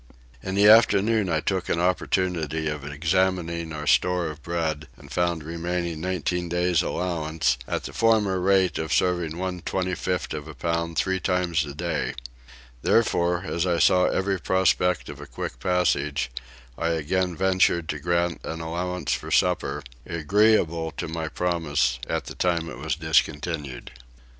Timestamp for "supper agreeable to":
19.29-21.07